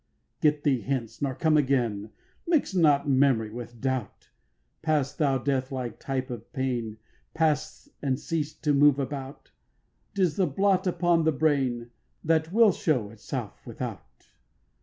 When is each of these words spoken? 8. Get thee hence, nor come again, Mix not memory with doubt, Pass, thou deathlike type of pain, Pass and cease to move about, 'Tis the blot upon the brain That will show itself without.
8. 0.39 0.41
Get 0.41 0.63
thee 0.63 0.81
hence, 0.81 1.21
nor 1.21 1.35
come 1.35 1.55
again, 1.57 2.09
Mix 2.47 2.73
not 2.73 3.07
memory 3.07 3.51
with 3.51 3.79
doubt, 3.79 4.31
Pass, 4.81 5.13
thou 5.13 5.37
deathlike 5.37 5.99
type 5.99 6.31
of 6.31 6.51
pain, 6.53 6.97
Pass 7.35 7.87
and 8.01 8.19
cease 8.19 8.51
to 8.61 8.73
move 8.73 8.97
about, 8.97 9.51
'Tis 10.15 10.37
the 10.37 10.47
blot 10.47 10.87
upon 10.87 11.23
the 11.23 11.31
brain 11.31 11.91
That 12.23 12.51
will 12.51 12.71
show 12.71 13.11
itself 13.11 13.63
without. 13.67 14.31